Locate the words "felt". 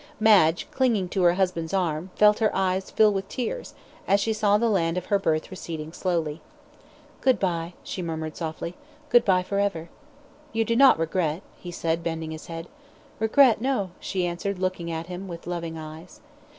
2.15-2.39